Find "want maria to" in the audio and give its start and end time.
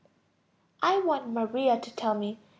0.97-1.95